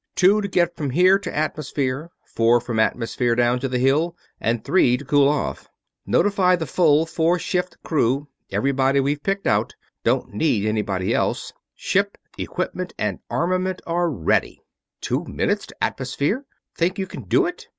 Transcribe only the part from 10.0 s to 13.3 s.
Don't need anybody else. Ship, equipment, and